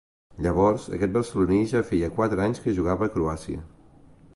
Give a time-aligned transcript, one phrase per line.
[0.45, 3.67] Llavors, aquest barceloní ja feia quatre anys que jugava a Croàcia.